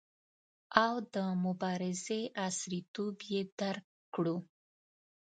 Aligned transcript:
او 0.83 0.93
د 1.13 1.15
مبارزې 1.45 2.21
عصریتوب 2.45 3.15
یې 3.31 3.41
درک 3.59 3.85
کړو. 4.13 4.37